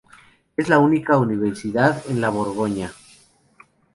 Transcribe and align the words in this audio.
Es 0.57 0.67
la 0.67 0.79
única 0.79 1.15
universidad 1.19 2.03
en 2.09 2.21
la 2.21 2.29
Borgoña. 2.29 2.91